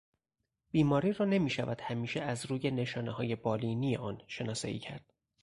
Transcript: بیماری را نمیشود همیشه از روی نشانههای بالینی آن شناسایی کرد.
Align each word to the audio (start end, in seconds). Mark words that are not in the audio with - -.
بیماری 0.71 1.13
را 1.13 1.25
نمیشود 1.25 1.81
همیشه 1.81 2.19
از 2.21 2.45
روی 2.45 2.71
نشانههای 2.71 3.35
بالینی 3.35 3.97
آن 3.97 4.21
شناسایی 4.27 4.79
کرد. 4.79 5.13